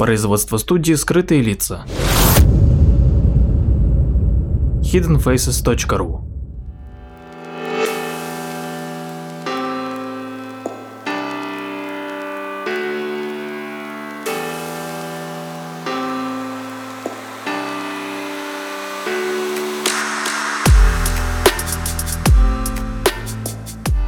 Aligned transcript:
Производство 0.00 0.56
студии 0.56 0.94
«Скрытые 0.94 1.42
лица». 1.42 1.84
hiddenfaces.ru 4.82 6.22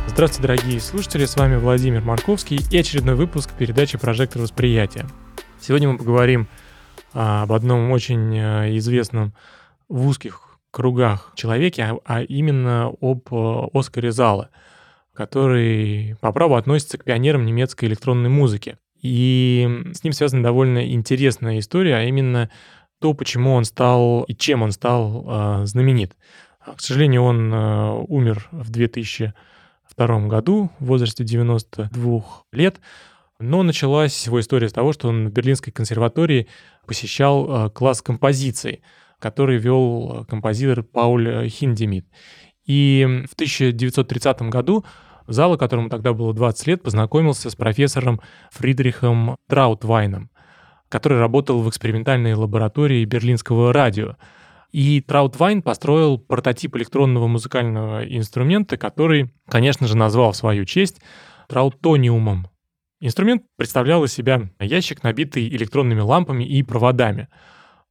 Здравствуйте, 0.08 0.42
дорогие 0.42 0.80
слушатели, 0.80 1.26
с 1.26 1.36
вами 1.36 1.56
Владимир 1.56 2.00
Марковский 2.00 2.60
и 2.70 2.78
очередной 2.78 3.14
выпуск 3.14 3.50
передачи 3.58 3.98
«Прожектор 3.98 4.40
восприятия». 4.40 5.04
Сегодня 5.62 5.88
мы 5.88 5.96
поговорим 5.96 6.48
а, 7.14 7.44
об 7.44 7.52
одном 7.52 7.92
очень 7.92 8.36
а, 8.36 8.76
известном 8.78 9.32
в 9.88 10.08
узких 10.08 10.58
кругах 10.72 11.32
человеке, 11.36 11.84
а, 11.84 11.98
а 12.04 12.22
именно 12.22 12.92
об 13.00 13.28
а, 13.30 13.68
Оскаре 13.72 14.10
Зала, 14.10 14.50
который 15.14 16.16
по 16.20 16.32
праву 16.32 16.56
относится 16.56 16.98
к 16.98 17.04
пионерам 17.04 17.46
немецкой 17.46 17.84
электронной 17.84 18.28
музыки. 18.28 18.76
И 19.02 19.84
с 19.94 20.02
ним 20.02 20.12
связана 20.12 20.42
довольно 20.42 20.92
интересная 20.92 21.60
история, 21.60 21.94
а 21.94 22.02
именно 22.02 22.50
то, 23.00 23.14
почему 23.14 23.52
он 23.52 23.64
стал 23.64 24.24
и 24.24 24.34
чем 24.34 24.62
он 24.62 24.72
стал 24.72 25.24
а, 25.28 25.64
знаменит. 25.64 26.16
К 26.58 26.80
сожалению, 26.80 27.22
он 27.22 27.52
а, 27.54 27.94
умер 28.08 28.48
в 28.50 28.68
2000 28.70 29.32
1992 29.92 30.28
году 30.28 30.70
в 30.78 30.86
возрасте 30.86 31.24
92 31.24 32.22
лет. 32.52 32.80
Но 33.38 33.62
началась 33.62 34.26
его 34.26 34.40
история 34.40 34.68
с 34.68 34.72
того, 34.72 34.92
что 34.92 35.08
он 35.08 35.28
в 35.28 35.32
Берлинской 35.32 35.72
консерватории 35.72 36.48
посещал 36.86 37.66
э, 37.66 37.70
класс 37.70 38.02
композиции, 38.02 38.82
который 39.18 39.58
вел 39.58 40.22
э, 40.22 40.24
композитор 40.26 40.82
Пауль 40.82 41.48
Хиндемит. 41.48 42.06
И 42.64 43.24
в 43.28 43.34
1930 43.34 44.42
году 44.42 44.84
Зала, 45.26 45.56
которому 45.56 45.88
тогда 45.88 46.12
было 46.12 46.34
20 46.34 46.66
лет, 46.66 46.82
познакомился 46.82 47.50
с 47.50 47.56
профессором 47.56 48.20
Фридрихом 48.50 49.36
Траутвайном, 49.48 50.30
который 50.88 51.18
работал 51.18 51.60
в 51.62 51.68
экспериментальной 51.68 52.34
лаборатории 52.34 53.04
берлинского 53.04 53.72
радио. 53.72 54.16
И 54.72 55.00
Траутвайн 55.00 55.62
построил 55.62 56.18
прототип 56.18 56.76
электронного 56.76 57.26
музыкального 57.26 58.04
инструмента, 58.04 58.76
который, 58.76 59.32
конечно 59.48 59.86
же, 59.86 59.96
назвал 59.96 60.32
в 60.32 60.36
свою 60.36 60.64
честь 60.64 61.00
траутониумом. 61.48 62.48
Инструмент 63.04 63.42
представлял 63.56 64.04
из 64.04 64.12
себя 64.12 64.48
ящик, 64.60 65.02
набитый 65.02 65.48
электронными 65.48 65.98
лампами 65.98 66.44
и 66.44 66.62
проводами. 66.62 67.26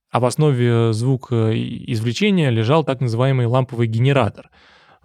А 0.09 0.21
в 0.21 0.25
основе 0.25 0.93
звука 0.93 1.51
извлечения 1.53 2.49
лежал 2.49 2.85
так 2.85 3.01
называемый 3.01 3.45
ламповый 3.45 3.87
генератор. 3.87 4.49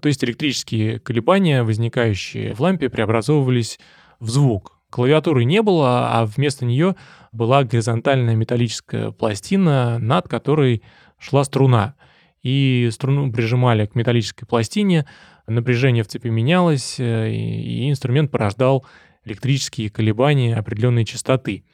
То 0.00 0.06
есть 0.06 0.22
электрические 0.22 1.00
колебания, 1.00 1.64
возникающие 1.64 2.54
в 2.54 2.60
лампе, 2.60 2.88
преобразовывались 2.88 3.80
в 4.20 4.30
звук. 4.30 4.78
Клавиатуры 4.90 5.44
не 5.44 5.60
было, 5.60 6.12
а 6.12 6.24
вместо 6.24 6.64
нее 6.64 6.94
была 7.32 7.64
горизонтальная 7.64 8.36
металлическая 8.36 9.10
пластина, 9.10 9.98
над 9.98 10.28
которой 10.28 10.84
шла 11.18 11.42
струна, 11.42 11.96
и 12.44 12.90
струну 12.92 13.32
прижимали 13.32 13.86
к 13.86 13.96
металлической 13.96 14.46
пластине, 14.46 15.04
напряжение 15.48 16.04
в 16.04 16.06
цепи 16.06 16.28
менялось, 16.28 17.00
э, 17.00 17.32
и 17.32 17.90
инструмент 17.90 18.30
порождал 18.30 18.86
электрические 19.26 19.90
колебания 19.90 20.56
определенной 20.56 21.04
частоты. 21.04 21.64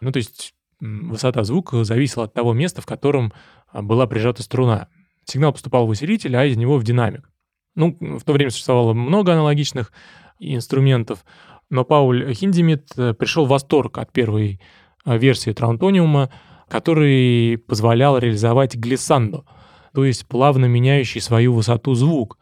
Ну, 0.00 0.12
то 0.12 0.18
есть 0.18 0.54
высота 0.80 1.44
звука 1.44 1.84
зависела 1.84 2.24
от 2.24 2.34
того 2.34 2.52
места, 2.52 2.80
в 2.80 2.86
котором 2.86 3.32
а, 3.68 3.82
была 3.82 4.06
прижата 4.06 4.42
струна. 4.42 4.88
Сигнал 5.24 5.52
поступал 5.52 5.86
в 5.86 5.90
усилитель, 5.90 6.36
а 6.36 6.44
из 6.44 6.56
него 6.56 6.78
в 6.78 6.84
динамик. 6.84 7.30
Ну, 7.74 7.96
в 8.00 8.22
то 8.24 8.32
время 8.32 8.50
существовало 8.50 8.92
много 8.92 9.32
аналогичных 9.32 9.92
инструментов, 10.38 11.24
но 11.70 11.84
Пауль 11.84 12.34
Хиндемит 12.34 12.88
э, 12.96 13.14
пришел 13.14 13.46
в 13.46 13.48
восторг 13.48 13.98
от 13.98 14.12
первой 14.12 14.60
э, 15.04 15.16
версии 15.16 15.52
Траунтониума, 15.52 16.30
который 16.68 17.58
позволял 17.58 18.18
реализовать 18.18 18.74
глиссандо, 18.74 19.46
то 19.94 20.04
есть 20.04 20.26
плавно 20.26 20.66
меняющий 20.66 21.20
свою 21.20 21.54
высоту 21.54 21.94
звук. 21.94 22.38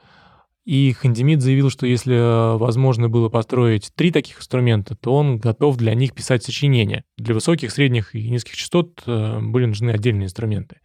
И 0.64 0.92
Хандемид 0.92 1.40
заявил, 1.40 1.70
что 1.70 1.86
если 1.86 2.14
э, 2.14 2.56
возможно 2.58 3.08
было 3.08 3.28
построить 3.28 3.92
три 3.94 4.10
таких 4.10 4.38
инструмента, 4.38 4.94
то 4.94 5.14
он 5.14 5.38
готов 5.38 5.76
для 5.76 5.94
них 5.94 6.12
писать 6.12 6.44
сочинения. 6.44 7.04
Для 7.16 7.34
высоких, 7.34 7.70
средних 7.70 8.14
и 8.14 8.28
низких 8.28 8.56
частот 8.56 9.02
э, 9.06 9.40
были 9.40 9.64
нужны 9.64 9.90
отдельные 9.90 10.26
инструменты. 10.26 10.80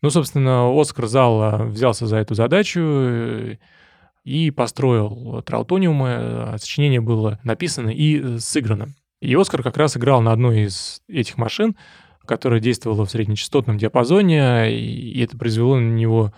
Ну, 0.00 0.10
собственно, 0.10 0.70
Оскар 0.80 1.06
Зал 1.06 1.66
взялся 1.68 2.06
за 2.06 2.16
эту 2.16 2.34
задачу 2.34 2.80
э, 2.80 3.56
и 4.24 4.50
построил 4.50 5.42
Траутониум. 5.42 6.58
Сочинение 6.58 7.00
было 7.00 7.38
написано 7.44 7.90
и 7.90 8.38
сыграно. 8.38 8.94
И 9.20 9.34
Оскар 9.34 9.62
как 9.62 9.76
раз 9.76 9.96
играл 9.96 10.22
на 10.22 10.32
одной 10.32 10.62
из 10.66 11.02
этих 11.08 11.36
машин, 11.36 11.76
которая 12.24 12.60
действовала 12.60 13.04
в 13.04 13.10
среднечастотном 13.10 13.78
диапазоне, 13.78 14.72
и 14.72 15.20
это 15.20 15.36
произвело 15.36 15.76
на 15.76 15.90
него 15.90 16.32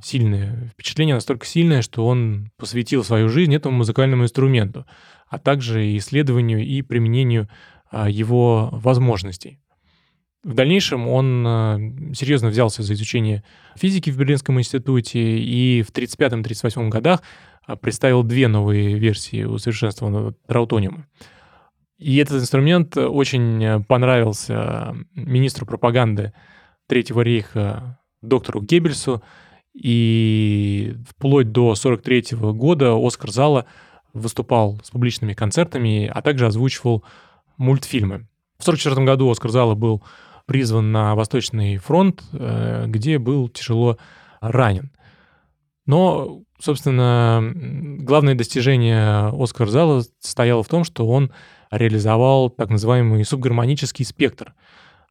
сильное 0.00 0.68
впечатление, 0.72 1.14
настолько 1.14 1.46
сильное, 1.46 1.82
что 1.82 2.06
он 2.06 2.50
посвятил 2.56 3.04
свою 3.04 3.28
жизнь 3.28 3.54
этому 3.54 3.78
музыкальному 3.78 4.24
инструменту, 4.24 4.86
а 5.28 5.38
также 5.38 5.96
исследованию 5.96 6.64
и 6.64 6.82
применению 6.82 7.48
а, 7.90 8.08
его 8.08 8.68
возможностей. 8.72 9.60
В 10.44 10.54
дальнейшем 10.54 11.08
он 11.08 11.44
а, 11.46 11.78
серьезно 12.14 12.48
взялся 12.48 12.82
за 12.82 12.94
изучение 12.94 13.42
физики 13.76 14.10
в 14.10 14.16
Берлинском 14.16 14.58
институте 14.58 15.38
и 15.38 15.82
в 15.82 15.92
1935-1938 15.92 16.88
годах 16.88 17.22
а, 17.66 17.76
представил 17.76 18.22
две 18.22 18.48
новые 18.48 18.98
версии 18.98 19.44
усовершенствованного 19.44 20.34
траутониума. 20.46 21.06
И 21.98 22.16
этот 22.18 22.40
инструмент 22.40 22.96
очень 22.96 23.84
понравился 23.84 24.94
министру 25.14 25.66
пропаганды 25.66 26.32
Третьего 26.86 27.22
рейха 27.22 27.98
доктору 28.22 28.62
Геббельсу, 28.62 29.22
и 29.80 30.96
вплоть 31.08 31.52
до 31.52 31.74
43 31.74 32.36
года 32.52 32.94
Оскар 32.96 33.30
Зала 33.30 33.66
выступал 34.12 34.80
с 34.82 34.90
публичными 34.90 35.34
концертами, 35.34 36.10
а 36.12 36.20
также 36.20 36.46
озвучивал 36.46 37.04
мультфильмы. 37.58 38.26
В 38.58 38.64
44 38.64 39.06
году 39.06 39.30
Оскар 39.30 39.50
Зала 39.52 39.74
был 39.74 40.02
призван 40.46 40.90
на 40.90 41.14
Восточный 41.14 41.76
фронт, 41.76 42.24
э, 42.32 42.86
где 42.88 43.18
был 43.18 43.48
тяжело 43.48 43.98
ранен. 44.40 44.90
Но, 45.86 46.42
собственно, 46.58 47.52
главное 48.00 48.34
достижение 48.34 49.28
Оскар 49.28 49.68
Зала 49.68 50.02
состояло 50.20 50.62
в 50.62 50.68
том, 50.68 50.84
что 50.84 51.06
он 51.06 51.30
реализовал 51.70 52.50
так 52.50 52.70
называемый 52.70 53.24
субгармонический 53.24 54.04
спектр, 54.04 54.54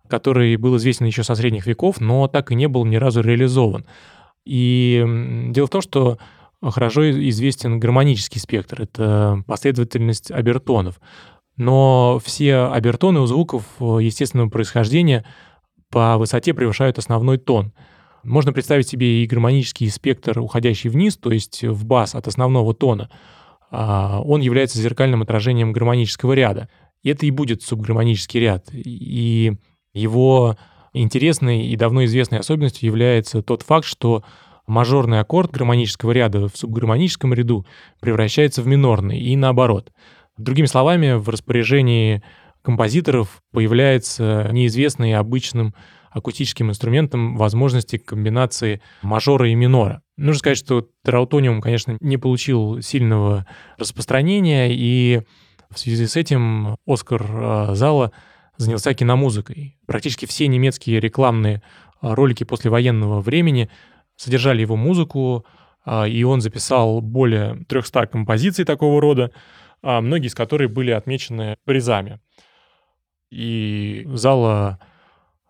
который 0.07 0.55
был 0.57 0.75
известен 0.77 1.05
еще 1.05 1.23
со 1.23 1.35
средних 1.35 1.67
веков, 1.67 2.01
но 2.01 2.27
так 2.27 2.51
и 2.51 2.55
не 2.55 2.67
был 2.67 2.83
ни 2.85 2.97
разу 2.97 3.21
реализован. 3.21 3.85
И 4.47 5.03
дело 5.49 5.67
в 5.67 5.69
том, 5.69 5.81
что 5.81 6.17
хорошо 6.61 7.09
известен 7.29 7.79
гармонический 7.79 8.39
спектр, 8.39 8.81
это 8.81 9.43
последовательность 9.45 10.31
обертонов. 10.31 10.99
Но 11.57 12.21
все 12.23 12.69
обертоны 12.71 13.19
у 13.19 13.25
звуков 13.25 13.63
естественного 13.79 14.49
происхождения 14.49 15.25
по 15.89 16.17
высоте 16.17 16.53
превышают 16.53 16.97
основной 16.97 17.37
тон. 17.37 17.73
Можно 18.23 18.53
представить 18.53 18.87
себе 18.87 19.23
и 19.23 19.27
гармонический 19.27 19.89
спектр, 19.89 20.39
уходящий 20.39 20.89
вниз, 20.89 21.17
то 21.17 21.31
есть 21.31 21.63
в 21.63 21.85
бас 21.85 22.15
от 22.15 22.27
основного 22.27 22.73
тона– 22.73 23.09
а, 23.69 24.21
он 24.21 24.41
является 24.41 24.79
зеркальным 24.79 25.21
отражением 25.21 25.73
гармонического 25.73 26.33
ряда. 26.33 26.69
И 27.03 27.09
это 27.09 27.25
и 27.25 27.31
будет 27.31 27.61
субгармонический 27.61 28.39
ряд. 28.39 28.67
И 28.73 29.53
его 29.93 30.57
интересной 30.93 31.67
и 31.67 31.75
давно 31.75 32.05
известной 32.05 32.39
особенностью 32.39 32.87
является 32.87 33.41
тот 33.41 33.63
факт, 33.63 33.85
что 33.85 34.23
мажорный 34.67 35.19
аккорд 35.19 35.51
гармонического 35.51 36.11
ряда 36.11 36.47
в 36.47 36.57
субгармоническом 36.57 37.33
ряду 37.33 37.65
превращается 37.99 38.61
в 38.61 38.67
минорный 38.67 39.19
и 39.19 39.35
наоборот. 39.35 39.91
Другими 40.37 40.67
словами, 40.67 41.13
в 41.13 41.29
распоряжении 41.29 42.21
композиторов 42.61 43.41
появляется 43.51 44.49
неизвестный 44.51 45.15
обычным 45.15 45.73
акустическим 46.11 46.69
инструментом 46.69 47.37
возможности 47.37 47.97
комбинации 47.97 48.81
мажора 49.01 49.49
и 49.49 49.55
минора. 49.55 50.01
Нужно 50.17 50.39
сказать, 50.39 50.57
что 50.57 50.87
траутониум, 51.03 51.61
конечно, 51.61 51.97
не 52.01 52.17
получил 52.17 52.81
сильного 52.81 53.45
распространения, 53.77 54.69
и 54.71 55.21
в 55.69 55.79
связи 55.79 56.07
с 56.07 56.15
этим 56.15 56.77
Оскар 56.85 57.25
э, 57.29 57.75
Зала 57.75 58.11
занялся 58.57 58.93
киномузыкой. 58.93 59.77
Практически 59.85 60.25
все 60.25 60.47
немецкие 60.47 60.99
рекламные 60.99 61.61
э, 62.01 62.13
ролики 62.13 62.43
послевоенного 62.43 63.21
времени 63.21 63.69
содержали 64.15 64.61
его 64.61 64.75
музыку, 64.75 65.45
э, 65.85 66.09
и 66.09 66.23
он 66.23 66.41
записал 66.41 67.01
более 67.01 67.63
300 67.67 68.07
композиций 68.07 68.65
такого 68.65 69.01
рода, 69.01 69.31
многие 69.83 70.27
из 70.27 70.33
которых 70.33 70.71
были 70.71 70.89
отмечены 70.89 71.55
призами. 71.63 72.19
И 73.29 74.07
Зала 74.13 74.79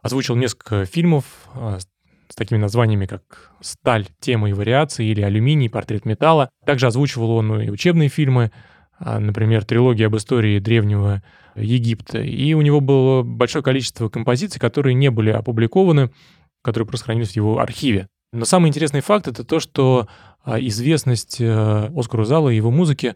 озвучил 0.01 0.35
несколько 0.35 0.85
фильмов 0.85 1.25
а, 1.53 1.79
с 1.79 2.35
такими 2.35 2.57
названиями, 2.57 3.05
как 3.05 3.51
«Сталь. 3.61 4.07
Тема 4.19 4.49
и 4.49 4.53
вариации» 4.53 5.05
или 5.05 5.21
«Алюминий. 5.21 5.69
Портрет 5.69 6.05
металла». 6.05 6.49
Также 6.65 6.87
озвучивал 6.87 7.31
он 7.31 7.61
и 7.61 7.69
учебные 7.69 8.09
фильмы, 8.09 8.45
а, 8.45 8.51
например, 8.99 9.63
трилогия 9.63 10.07
об 10.07 10.17
истории 10.17 10.59
древнего 10.59 11.21
Египта. 11.55 12.19
И 12.19 12.53
у 12.53 12.61
него 12.61 12.79
было 12.81 13.23
большое 13.23 13.63
количество 13.63 14.09
композиций, 14.09 14.59
которые 14.59 14.93
не 14.93 15.09
были 15.09 15.31
опубликованы, 15.31 16.11
которые 16.61 16.87
просто 16.87 17.05
хранились 17.05 17.31
в 17.31 17.35
его 17.35 17.59
архиве. 17.59 18.07
Но 18.33 18.45
самый 18.45 18.67
интересный 18.67 19.01
факт— 19.01 19.27
это 19.29 19.43
то, 19.43 19.59
что 19.59 20.07
а, 20.43 20.59
известность 20.59 21.37
э, 21.39 21.89
Оскару 21.95 22.25
Зала 22.25 22.49
и 22.49 22.55
его 22.55 22.71
музыки 22.71 23.15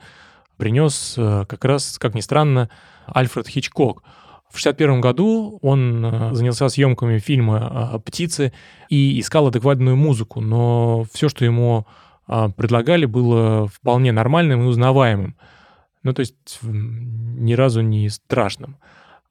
принес 0.58 1.16
э, 1.18 1.46
как 1.48 1.66
раз, 1.66 1.98
как 2.00 2.16
ни 2.16 2.22
странно, 2.22 2.70
Альфред 3.08 3.48
Хичкок. 3.48 4.04
В 4.50 4.60
1961 4.60 5.02
году 5.02 5.60
он 5.62 6.06
э, 6.06 6.34
занялся 6.34 6.70
съемками 6.70 7.20
фильма 7.20 8.02
«Птицы» 8.06 8.54
и 8.90 9.20
искал 9.20 9.48
адекватную 9.48 9.96
музыку, 9.96 10.42
но 10.42 11.06
все, 11.14 11.30
что 11.30 11.46
ему 11.46 11.86
предлагали, 12.28 13.06
было 13.06 13.68
вполне 13.68 14.14
нормальным 14.14 14.62
и 14.62 14.66
узнаваемым. 14.66 15.36
Ну, 16.04 16.14
то 16.14 16.22
есть 16.22 16.60
ни 16.64 17.54
разу 17.54 17.82
не 17.82 18.10
страшным. 18.10 18.78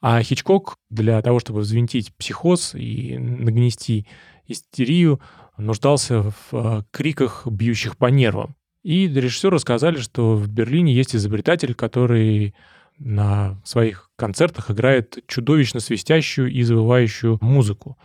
А 0.00 0.22
Хичкок 0.22 0.76
для 0.88 1.20
того, 1.20 1.40
чтобы 1.40 1.60
взвинтить 1.60 2.14
психоз 2.16 2.74
и 2.74 3.18
нагнести 3.18 4.06
истерию, 4.46 5.20
нуждался 5.58 6.22
в 6.22 6.34
э, 6.52 6.82
криках, 6.90 7.46
бьющих 7.46 7.96
по 7.96 8.06
нервам. 8.06 8.56
И 8.82 9.06
режиссеру 9.08 9.58
сказали, 9.58 9.98
что 9.98 10.36
в 10.36 10.48
Берлине 10.48 10.94
есть 10.94 11.14
изобретатель, 11.14 11.74
который 11.74 12.54
на 12.98 13.60
своих 13.64 14.10
концертах 14.16 14.70
играет 14.70 15.18
чудовищно 15.26 15.80
свистящую 15.80 16.50
и 16.50 16.62
завывающую 16.62 17.38
музыку. 17.40 17.98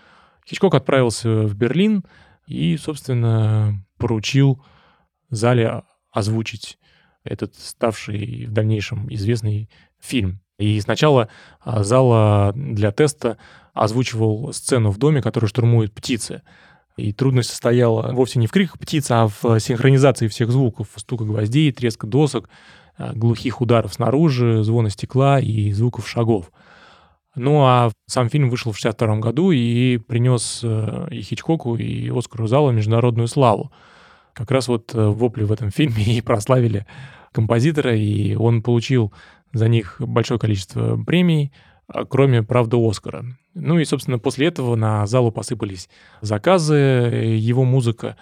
Хичкок 0.47 0.75
отправился 0.75 1.43
в 1.43 1.55
Берлин 1.55 2.03
и, 2.47 2.77
собственно, 2.77 3.85
поручил 3.97 4.63
зале 5.29 5.83
озвучить 6.11 6.77
этот 7.25 7.55
ставший 7.55 8.45
в 8.45 8.51
дальнейшем 8.51 9.11
известный 9.13 9.69
фильм. 9.99 10.39
И 10.57 10.79
сначала 10.79 11.27
а, 11.59 11.83
зала 11.83 12.53
для 12.55 12.91
теста 12.91 13.37
озвучивал 13.73 14.53
сцену 14.53 14.91
в 14.91 14.97
доме, 14.97 15.21
которую 15.21 15.49
штурмуют 15.49 15.93
птицы. 15.93 16.43
И 16.95 17.11
трудность 17.11 17.49
состояла 17.49 18.13
вовсе 18.13 18.39
не 18.39 18.47
в 18.47 18.51
криках 18.51 18.79
птиц, 18.79 19.11
а 19.11 19.27
в 19.27 19.59
синхронизации 19.59 20.29
всех 20.29 20.49
звуков. 20.51 20.87
Стука 20.95 21.25
гвоздей, 21.25 21.73
треска 21.73 22.07
досок, 22.07 22.49
а, 22.97 23.13
глухих 23.13 23.59
ударов 23.59 23.93
снаружи, 23.93 24.63
звона 24.63 24.89
стекла 24.89 25.39
и 25.39 25.71
звуков 25.73 26.07
шагов. 26.07 26.51
Ну 27.35 27.63
а 27.65 27.91
сам 28.07 28.29
фильм 28.29 28.49
вышел 28.49 28.71
в 28.71 28.79
1962 28.79 29.19
году 29.19 29.51
и 29.51 29.97
принес 29.97 30.61
э, 30.63 31.07
и 31.11 31.21
Хичкоку, 31.21 31.75
и 31.75 32.09
Оскару 32.09 32.47
Залу 32.47 32.71
международную 32.71 33.27
славу. 33.27 33.73
Как 34.33 34.51
раз 34.51 34.69
вот 34.69 34.95
э, 34.95 35.05
вопли 35.05 35.43
в 35.43 35.51
этом 35.51 35.69
фильме 35.69 36.03
и 36.05 36.21
прославили 36.21 36.85
композитора, 37.35 37.95
и 37.95 38.33
он 38.35 38.63
получил 38.63 39.13
за 39.53 39.67
них 39.67 39.97
большое 39.99 40.39
количество 40.39 40.97
премий, 40.97 41.51
а, 41.87 42.05
кроме, 42.05 42.41
правда, 42.41 42.77
Оскара. 42.77 43.25
Ну 43.53 43.77
и, 43.77 43.85
собственно, 43.85 44.17
после 44.17 44.47
этого 44.47 44.75
на 44.75 45.05
залу 45.05 45.31
посыпались 45.31 45.89
заказы, 46.21 46.73
его 46.73 47.63
музыка 47.63 48.15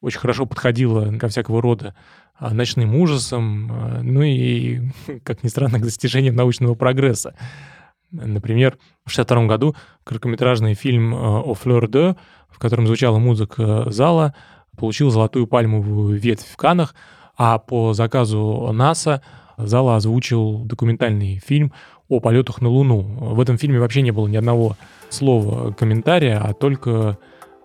очень 0.00 0.18
хорошо 0.18 0.46
подходила 0.46 1.16
ко 1.18 1.28
всякого 1.28 1.62
рода 1.62 1.94
а, 2.38 2.52
ночным 2.52 2.96
ужасам, 2.96 3.70
а, 3.70 4.00
ну 4.02 4.22
и, 4.22 4.80
как 5.22 5.44
ни 5.44 5.48
странно, 5.48 5.78
к 5.78 5.82
достижениям 5.82 6.34
научного 6.34 6.74
прогресса. 6.74 7.34
Например, 8.10 8.78
в 9.04 9.12
1962 9.12 9.46
году 9.46 9.76
короткометражный 10.04 10.74
фильм 10.74 11.14
«О 11.14 11.52
флёр 11.54 11.88
де», 11.88 12.16
в 12.48 12.58
котором 12.58 12.86
звучала 12.86 13.18
музыка 13.18 13.90
зала, 13.90 14.34
получил 14.76 15.10
золотую 15.10 15.48
пальмовую 15.48 16.16
ветвь 16.16 16.46
в 16.46 16.56
Канах, 16.56 16.94
а 17.36 17.58
по 17.58 17.92
заказу 17.92 18.70
НАСА 18.72 19.22
зала 19.56 19.96
озвучил 19.96 20.58
документальный 20.64 21.40
фильм 21.44 21.72
о 22.08 22.20
полетах 22.20 22.60
на 22.60 22.68
Луну. 22.68 23.02
В 23.02 23.40
этом 23.40 23.58
фильме 23.58 23.80
вообще 23.80 24.02
не 24.02 24.10
было 24.10 24.26
ни 24.26 24.36
одного 24.36 24.76
слова 25.08 25.72
комментария, 25.72 26.38
а 26.38 26.52
только 26.52 27.18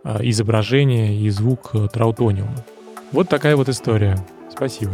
а, 0.04 0.20
изображение 0.22 1.16
и 1.16 1.30
звук 1.30 1.74
траутониума. 1.92 2.56
Вот 3.12 3.28
такая 3.28 3.56
вот 3.56 3.70
история. 3.70 4.18
Спасибо. 4.50 4.94